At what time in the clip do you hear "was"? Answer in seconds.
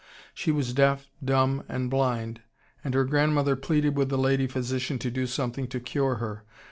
0.51-0.73